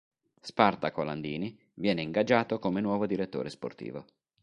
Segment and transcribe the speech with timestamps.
[0.41, 4.05] Spartaco Landini viene ingaggiato come nuovo direttore sportivo.